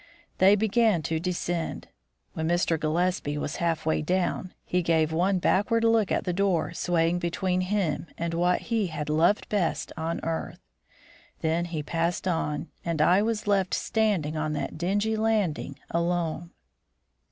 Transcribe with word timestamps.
They 0.39 0.55
began 0.55 1.03
to 1.03 1.19
descend. 1.19 1.87
When 2.33 2.47
Mr. 2.47 2.79
Gillespie 2.79 3.37
was 3.37 3.57
half 3.57 3.85
way 3.85 4.01
down, 4.01 4.51
he 4.65 4.81
gave 4.81 5.11
one 5.13 5.37
backward 5.37 5.83
look 5.83 6.11
at 6.11 6.23
the 6.23 6.33
door 6.33 6.73
swaying 6.73 7.19
between 7.19 7.61
him 7.61 8.07
and 8.17 8.33
what 8.33 8.61
he 8.61 8.87
had 8.87 9.09
loved 9.09 9.47
best 9.47 9.91
on 9.95 10.19
earth; 10.23 10.57
then 11.41 11.65
he 11.65 11.83
passed 11.83 12.27
on, 12.27 12.69
and 12.83 12.99
I 12.99 13.21
was 13.21 13.45
left 13.45 13.75
standing 13.75 14.35
on 14.35 14.53
that 14.53 14.75
dingy 14.75 15.15
landing, 15.15 15.77
alone. 15.91 16.49